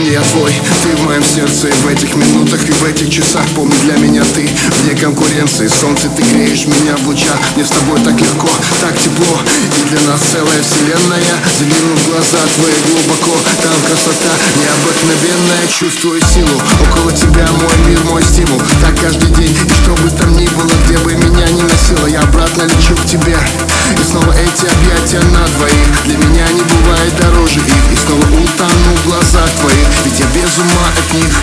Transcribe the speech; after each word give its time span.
Помни, 0.00 0.12
я 0.12 0.22
твой, 0.22 0.52
ты 0.82 0.96
в 0.96 1.04
моем 1.04 1.22
сердце 1.22 1.68
И 1.68 1.72
в 1.72 1.88
этих 1.88 2.16
минутах, 2.16 2.66
и 2.66 2.72
в 2.72 2.84
этих 2.84 3.10
часах. 3.10 3.44
Помни, 3.54 3.74
для 3.84 3.96
меня 3.96 4.22
ты 4.34 4.48
вне 4.80 4.94
конкуренции. 4.94 5.68
Солнце, 5.68 6.08
ты 6.08 6.22
греешь 6.22 6.64
меня 6.66 6.96
в 6.96 7.06
лучах. 7.06 7.36
Мне 7.54 7.66
с 7.66 7.68
тобой 7.68 8.00
так 8.00 8.18
легко, 8.18 8.48
так 8.80 8.96
тепло. 8.98 9.36
И 9.76 9.88
для 9.90 10.00
нас 10.08 10.20
целая 10.32 10.62
вселенная. 10.62 11.36
Заглянув 11.58 12.00
в 12.00 12.08
глаза 12.08 12.38
твои 12.56 12.80
глубоко. 12.88 13.36
Там 13.62 13.76
красота 13.84 14.32
необыкновенная. 14.56 15.68
Чувствую 15.68 16.20
силу, 16.22 16.56
около 16.88 17.12
тебя 17.12 17.46
мой 17.60 17.76
мир, 17.88 18.00
мой 18.04 18.22
стимул. 18.22 18.60
Так 18.80 18.98
каждый 19.00 19.28
день, 19.36 19.52
и 19.52 19.68
что 19.68 19.92
бы 20.00 20.08
там 20.10 20.32
ни 20.32 20.46
было 20.48 20.70
Где 20.86 20.96
бы 20.98 21.12
меня 21.12 21.46
ни 21.50 21.60
носило, 21.60 22.06
я 22.06 22.22
обратно 22.22 22.62
лечу 22.62 22.96
к 22.96 23.04
тебе. 23.04 23.36
И 23.36 24.10
снова 24.10 24.32
эти 24.32 24.64
объятия 24.64 25.20
на 25.28 25.44
двоих. 25.58 26.04
Для 26.04 26.16
меня 26.16 26.46
не 26.52 26.62
бывает 26.62 27.12
дороже 27.20 27.60
их. 27.60 27.92
И 27.92 27.96
снова 27.96 28.24
утону 28.24 28.90
в 28.96 29.06
глазах 29.06 29.50
твоих 29.60 29.79
Ведь 30.04 30.18
я 30.18 30.26
без 30.26 30.58
ума 30.58 30.88
от 30.96 31.14
них. 31.14 31.34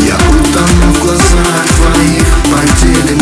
Я 0.00 0.16
утону 0.16 0.92
в 0.92 1.02
глазах 1.02 1.64
твоих. 1.76 2.26
Поделим 2.50 3.20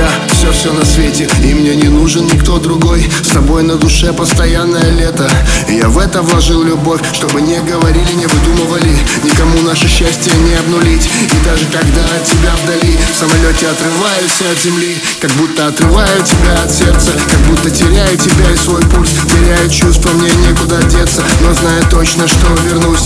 тебя 0.00 0.08
все-все 0.28 0.72
на 0.72 0.84
свете 0.84 1.28
И 1.44 1.54
мне 1.54 1.74
не 1.76 1.88
нужен 1.88 2.24
никто 2.26 2.58
другой. 2.58 3.06
С 3.22 3.28
тобой 3.28 3.62
на 3.62 3.76
душе 3.76 4.12
постоянное 4.12 4.90
лето. 4.90 5.30
Я 5.68 5.88
в 5.88 5.98
это 5.98 6.22
вложил 6.22 6.62
любовь 6.62 7.00
Чтобы 7.12 7.42
не 7.42 7.58
говорили, 7.60 8.12
не 8.12 8.26
выдумывали. 8.26 8.96
Никому 9.22 9.60
наше 9.62 9.88
счастье 9.88 10.32
не 10.46 10.54
обнулить. 10.54 11.06
И 11.06 11.44
даже 11.44 11.64
когда 11.66 12.02
от 12.16 12.24
тебя 12.24 12.52
вдали 12.62 12.96
В 13.12 13.18
самолете 13.18 13.68
отрываюсь 13.68 14.40
от 14.50 14.62
земли. 14.62 14.96
Как 15.20 15.30
будто 15.32 15.66
отрываю 15.66 16.22
тебя 16.24 16.62
от 16.62 16.70
сердца 16.70 17.12
Как 17.28 17.40
будто 17.48 17.70
теряю 17.70 18.16
тебя 18.16 18.50
и 18.52 18.56
свой 18.56 18.82
пульс. 18.82 19.10
Теряю 19.28 19.68
чувства, 19.68 20.10
мне 20.12 20.30
некуда 20.46 20.82
деться 20.84 21.22
Но 21.42 21.52
знаю 21.54 21.82
точно, 21.90 22.26
что 22.26 22.46
вернусь. 22.64 23.04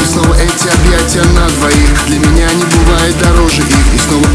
И 0.00 0.12
снова 0.12 0.34
эти 0.34 0.68
объятия 0.68 1.22
на 1.34 1.46
двоих. 1.56 2.06
Для 2.06 2.18
меня 2.18 2.48
не 2.54 2.64
бывает 2.64 3.16
дороже 3.18 3.62
их. 3.62 3.94
И 3.94 3.98
снова 3.98 4.31